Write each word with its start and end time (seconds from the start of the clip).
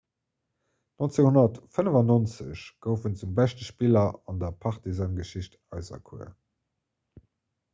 1995 1.01 2.71
gouf 2.87 3.05
en 3.09 3.15
zum 3.19 3.35
beschte 3.41 3.63
spiller 3.67 4.07
an 4.33 4.39
der 4.39 4.51
partizan-geschicht 4.65 5.59
auserkuer 5.69 6.33